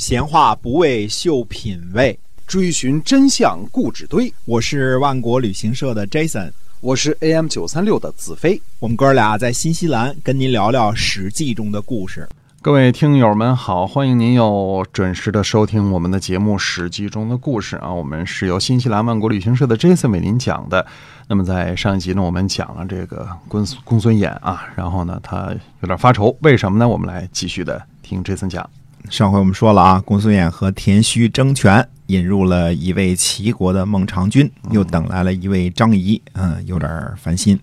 [0.00, 4.32] 闲话不为秀品味，追寻真相固执堆。
[4.46, 8.58] 我是万国旅行社的 Jason，我是 AM 九三六的子飞。
[8.78, 12.26] 我们哥俩在新西兰跟您聊聊《史记》中的故事。
[12.62, 17.92] 各位听友们好，欢迎您又准时的收听我们的节目《史记》中的故事啊。
[17.92, 20.86] 我们是由新西兰万国旅行社的 Jason 为您讲的。
[21.28, 26.88] 那么在上一集呢，我们讲了这个公公孙衍啊，然后呢，他有点发愁，为什么呢？
[26.88, 28.66] 我们来继续的听 Jason 讲。
[29.08, 37.58] 上回我们说了啊，公孙衍和田须争权，引入了一位齐国的孟尝君，又等来了一位张仪，嗯，有点烦心。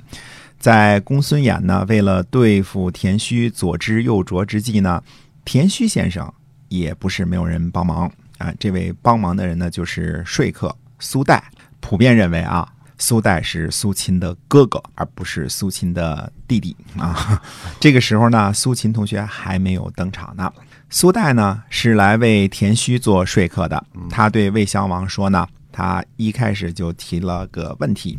[0.59, 5.01] 在公孙衍呢，为了对付田须左支右拙之际呢，
[5.45, 6.31] 田须先生
[6.67, 8.51] 也不是没有人帮忙啊。
[8.59, 11.43] 这位帮忙的人呢，就是说客苏代。
[11.79, 12.67] 普遍认为啊，
[12.97, 17.41] 苏代是苏秦的哥哥，而不是苏秦的弟弟啊。
[17.79, 20.51] 这个时候呢，苏秦同学还没有登场呢。
[20.89, 23.85] 苏代呢是来为田须做说客的。
[24.09, 28.17] 他对魏襄王说呢，他一开始就提了个问题：“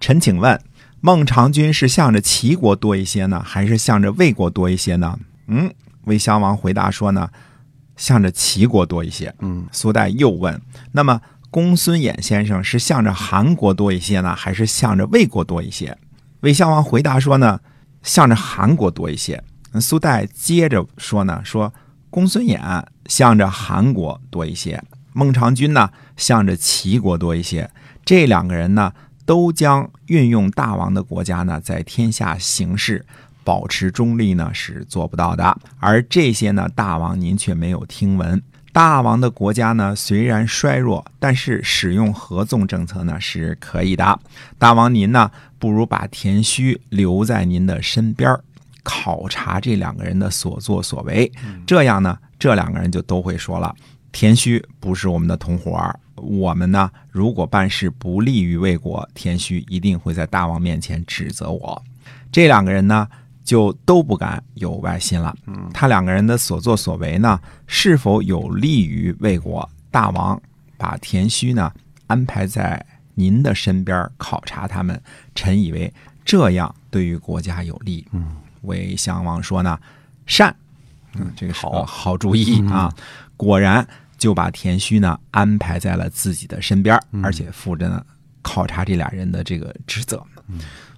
[0.00, 0.58] 臣请问，
[1.00, 5.70] 孟尝君是向着齐国多一些呢，还是向着魏国多一些呢？”嗯，
[6.04, 7.28] 魏襄王回答说呢，
[7.96, 9.34] 向着齐国多一些。
[9.40, 10.58] 嗯，苏代又问
[10.92, 11.20] ：“那么
[11.50, 15.96] 公孙衍先生是向着韩国多一些呢，还是向着魏国多一些？”
[16.40, 17.60] 魏襄王回答说呢，
[18.02, 19.44] 向着韩国多一些。
[19.78, 21.74] 苏代接着说呢，说。
[22.10, 27.70] 公孙衍向着韩国多一些，孟尝君呢向着齐国多一些。
[28.04, 28.92] 这两个人呢，
[29.24, 33.04] 都将运用大王的国家呢，在天下行事
[33.42, 35.58] 保持中立呢，是做不到的。
[35.78, 38.42] 而这些呢，大王您却没有听闻。
[38.72, 44.20] 大王的国家呢，虽然衰弱，但是使用合纵政策呢是可以的。
[44.58, 48.44] 大王您呢，不如把田须留在您的身边儿。
[48.86, 51.30] 考察这两个人的所作所为，
[51.66, 53.74] 这样呢，这两个人就都会说了：
[54.12, 61.82] 田须不是我们的同伙儿我们呢，如果办事不利于魏国，田须一定会在大王面前指责我。
[62.30, 63.08] 这两个人呢，
[63.42, 65.34] 就都不敢有外心了。
[65.74, 69.68] 他两个人的所作所为呢，是否有利于魏国？
[69.90, 70.40] 大王
[70.76, 71.72] 把田须呢
[72.06, 75.02] 安排在您的身边考察他们，
[75.34, 75.92] 臣以为
[76.24, 78.06] 这样对于国家有利。
[78.12, 78.36] 嗯。
[78.66, 79.78] 魏襄王说呢，
[80.26, 80.54] 善，
[81.14, 82.92] 嗯，这个好好主意啊！
[83.36, 83.86] 果然
[84.18, 88.04] 就把田须呢安排在了自己的身边，而且负着呢
[88.42, 90.22] 考察这俩人的这个职责。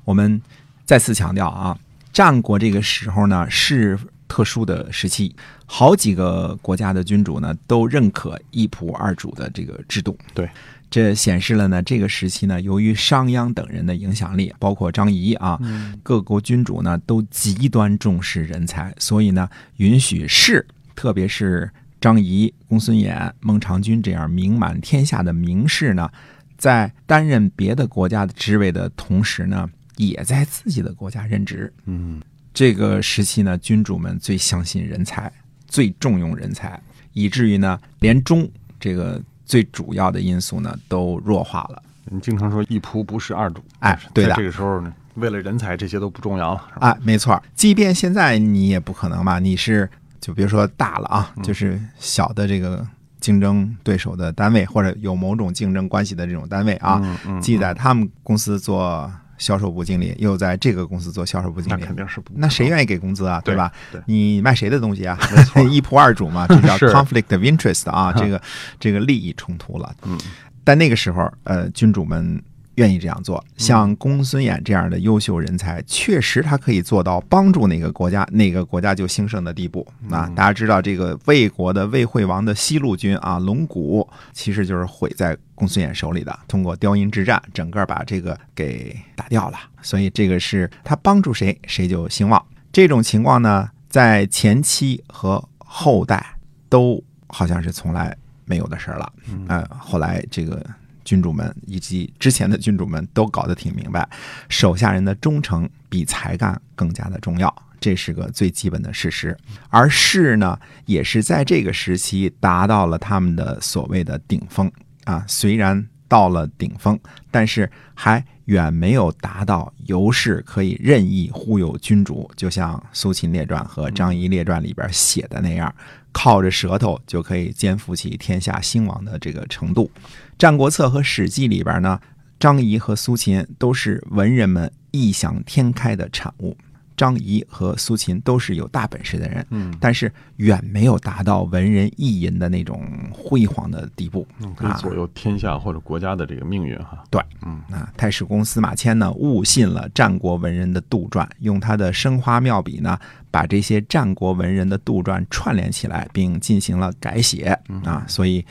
[0.05, 0.41] 我们
[0.85, 1.79] 再次强调啊，
[2.13, 5.35] 战国这个时候呢是特殊的时期，
[5.67, 10.17] 好几个国家的君主呢都认可一仆二主的这个制度。
[10.35, 10.49] 对。
[10.91, 15.61] 这显示了呢，这个时期呢，由于商鞅等人的影响力，包括张仪啊，
[16.03, 19.47] 各国君主呢都极端重视人才，所以呢，
[19.77, 26.11] 允许士，特别是张仪、公孙衍、孟尝君这样名满天下的名士呢，
[26.57, 31.71] 在担任别的国家的职位的同时呢，也在自己的国家任职。
[31.85, 32.19] 嗯，
[32.55, 35.31] 这个时期呢，君主们最相信人才，
[35.67, 36.81] 最重用人才，
[37.13, 38.49] 以至于呢，连忠
[38.81, 39.23] 这个。
[39.49, 41.83] 最主要的因素呢，都弱化了。
[42.05, 44.35] 你经常说一仆不是二主，哎，对的。
[44.37, 46.63] 这个时候呢，为了人才，这些都不重要了。
[46.81, 47.43] 哎，没错。
[47.55, 52.87] 即便现在你也不可能嘛，你是就别说大了啊，就是小的这个
[53.21, 57.03] 竞争对手的单位，或者有某种竞争关系的这种单位啊，
[57.41, 59.11] 记在他们公司做。
[59.39, 62.33] 销售部经理又在这个公司做销售部经理，那肯定是不。
[62.35, 63.41] 那谁愿意给工资啊？
[63.45, 63.73] 对吧？
[63.91, 65.19] 对，你卖谁的东西啊？
[65.71, 68.41] 一仆二主嘛，这叫 conflict of interest 啊， 这个
[68.79, 69.95] 这个利益冲突了。
[70.03, 70.19] 嗯，
[70.65, 72.43] 但那个时候，呃，君主们。
[72.79, 79.85] 愿意这样做，像公孙衍这样的优秀人才，确实他可以做到帮助哪个国家，哪个国家就兴盛的地步。
[80.09, 89.59] 啊，大家知道这个魏国的魏惠王的西路军啊，龙骨其实就是毁在公孙衍手里的，通过雕阴之战，整个把这个给打掉了。
[89.83, 92.41] 所以这个是他帮助谁，谁就兴旺。
[92.71, 96.25] 这种情况呢，在前期和后代
[96.69, 99.13] 都好像是从来没有的事儿了。
[99.49, 100.65] 嗯，后来这个。
[101.09, 104.07] 君主们以及之前的君主们都搞得挺明白，
[104.51, 109.35] 手下人的忠诚比才干更加的重要，这是个最基本的事实。
[109.71, 114.71] 而士呢，也是在这个时期达到了他们的所谓的顶峰
[115.05, 115.25] 啊。
[115.27, 117.01] 虽然到了顶峰，
[117.31, 125.75] 但是还远没有达到由士可以任意忽悠君主，就像《苏秦列传》和《张仪列传》里边写的那样，
[126.13, 129.91] 靠着舌头就可以肩负起天下兴亡的这个程度。
[130.39, 132.01] 《战国策》和《史记》里边呢，
[132.39, 136.57] 张仪和苏秦都是文人们异想天开的产物。
[136.99, 144.27] 张仪和苏秦都是有大本事的人，嗯，但是远没有达到文人意淫的那种辉煌的地步。
[144.57, 147.05] 可以左右天下或者国家的这个命运哈。
[147.09, 152.99] 对，嗯啊，太史公司马迁呢误信了战国文人的杜撰，用他的生花妙笔呢，
[153.31, 158.45] 把这些战国文人的杜撰串联起来，并进行了改写啊，所以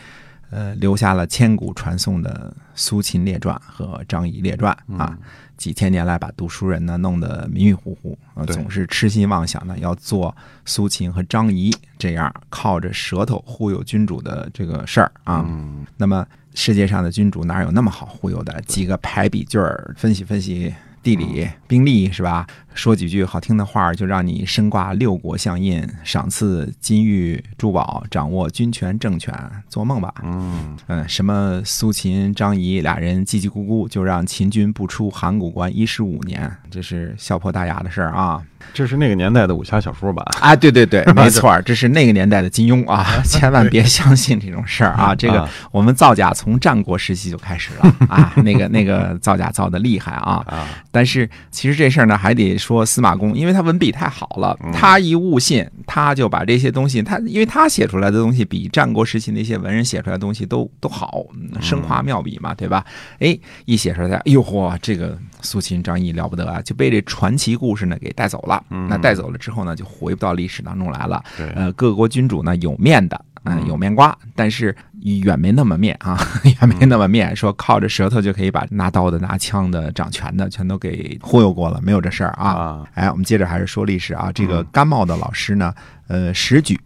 [0.49, 5.17] 呃留下了千古传颂的《苏秦列传》和《张仪列传》啊。
[5.57, 10.35] 几千年来，把读书人呢弄得迷迷糊糊，呃，总是痴心妄想呢要做
[10.65, 15.43] 苏秦和张仪这样靠着舌头忽悠君主的这个事儿啊。
[15.47, 16.23] 嗯那么
[16.53, 18.61] 世界上的君主哪有那么好忽悠的？
[18.67, 20.71] 几个排比句儿，分析分析
[21.07, 22.45] 地理、兵力是吧？
[22.73, 29.33] 说几句好听的话，就让你身挂六国相印，赏赐金玉珠宝，掌握军权政权，
[29.69, 30.13] 做梦吧！
[30.21, 38.43] 嗯，嗯，什么苏秦、张仪俩人叽叽咕咕，就让秦军不出函谷关一十五年，这是笑破大牙的事儿啊！
[38.73, 40.23] 这是那个年代的武侠小说吧？
[40.41, 45.15] 啊，对对对， 没错，这是那个年代的金庸啊， 千万别相信这种事儿啊！
[45.15, 50.43] 这个啊我们造假从战国时期就开始了啊， 那个那个造假造的厉害啊！
[50.45, 62.83] 啊，但是其实这事儿呢，还得说司马公，因为他文笔太好了，他一悟信，他就把这些东西，他因为他写出来的东西比战国时期那些文人写出来的东西都都好，嗯生花妙笔嘛，对吧？
[63.19, 68.65] 哎，一写出来，哎呦嚯，这个苏秦、张仪了不得啊，就被这传奇故事呢给带走了。
[68.89, 71.23] 那带走了之后呢，就回不到历史当中来了。
[71.37, 73.67] 对，呃，各国君主呢有面的，嗯、嗯。
[73.67, 82.49] 有面瓜，但是远没那么面啊， 远没那么面，说靠着舌头就可以把拿刀的、拿枪的、掌权的全都给忽悠过了，没有这事儿啊。
[82.49, 84.31] 啊，哎，我们接着还是说历史啊。
[84.33, 84.67] 这个嗯。
[84.71, 85.73] 甘茂的老师呢，
[86.07, 86.79] 呃，石举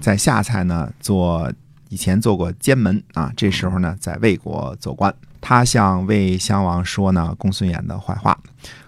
[0.00, 1.52] 在下蔡呢做
[1.88, 5.14] 以前做过监门啊，这时候呢在魏国做官。
[5.38, 8.36] 他向魏襄王说呢公孙衍的坏话，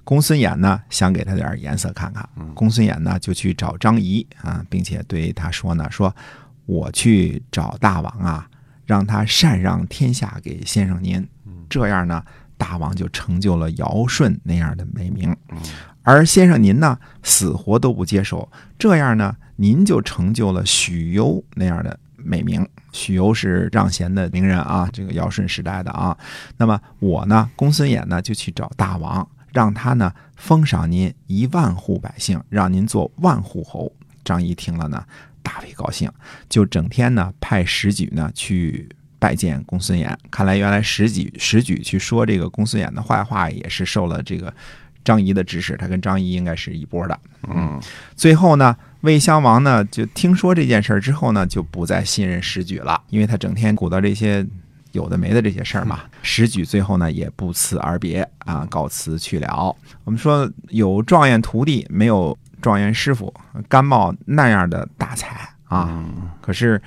[0.03, 6.13] 公孙衍呢想给他点颜色看看，公孙衍呢就去找张仪啊，并且对他说呢说，
[6.69, 8.47] 我去找大王啊，
[8.85, 11.27] 让他禅让天下给先生您，
[11.67, 12.23] 这样呢
[12.59, 15.35] 大王就成就了尧舜那样的美名。
[16.03, 18.47] 而先生您呢，死活都不接受，
[18.79, 22.69] 这样呢，您就成就了许攸那样的美名。
[22.93, 26.15] 许攸是让贤的名人啊，这个尧舜时代的啊。
[26.59, 33.91] 那么我呢，公孙衍呢，就去找大王，让他呢封赏您一万户百姓，让您做万户侯。
[34.23, 35.03] 张仪听了呢，
[35.49, 36.11] 大为高兴，
[36.51, 38.87] 就整天呢派石举呢去
[39.19, 40.15] 拜见公孙衍。
[40.31, 44.53] 看来原来石举石举去说这个公孙衍的坏话，也是受了这个
[45.03, 47.19] 张仪的指使，他跟张仪应该是一波的。
[47.49, 47.81] 嗯
[48.15, 54.47] 最后呢，魏襄王呢就听说这件事儿之后呢，就不再信任石举了，因为他整天鼓捣这些
[54.93, 56.01] 有的没的这些事儿嘛。
[56.23, 59.75] 石举最后呢也不辞而别啊，告辞去了。
[60.05, 62.37] 我们说有状元徒弟，没有
[62.69, 63.33] 状元师傅，
[63.67, 66.79] 甘茂那样的大才啊，嗯可是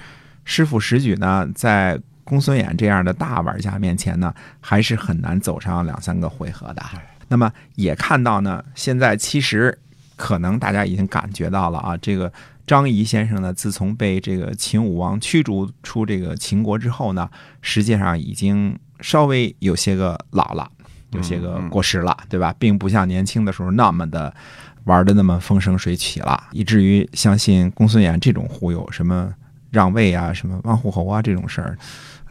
[0.46, 6.84] 师傅石举呢，在公孙衍这样的大玩家面前呢，还是很难走上两三个回合的。
[7.30, 9.76] 那么也看到呢，现在其实
[10.16, 12.32] 可能大家已经感觉到了啊，这个
[12.68, 17.28] 张仪先生呢，自从被这个秦武王驱逐出这个秦国之后呢，
[17.64, 20.70] 实际上已经稍微有些个老了，
[21.14, 22.54] 有些个过时了，对吧？
[22.60, 24.34] 并不像年轻的时候那么的
[24.86, 29.34] 玩的那么风生水起了，以至于相信公孙衍这种忽悠，什么
[29.70, 31.78] 让位啊，什么万户侯啊这种事儿，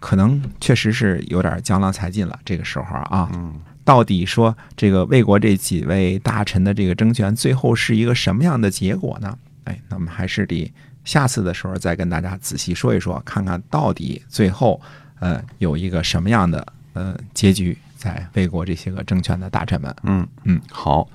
[0.00, 2.38] 可能确实是有点江郎才尽了。
[2.45, 9.38] 这个时候啊，嗯到底说这个魏国这几位大臣的这个争权，最后是一个什么样的结果呢？
[9.64, 10.71] 哎，那我们还是得
[11.04, 14.80] 下次的时候再跟大家仔细说一说，看看到底最后
[15.19, 19.95] 呃有一个什么样的呃结局，在魏国这些个争权的大臣们。
[20.02, 21.09] 嗯嗯，好。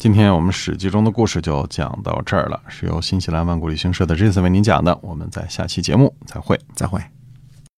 [0.00, 4.98] 今天我们《史记》中的故事就讲到这儿了，是由新西兰万古旅行社的 Jason 为您讲的。
[5.02, 6.58] 我们在下期节目再会。
[6.74, 6.98] 再会。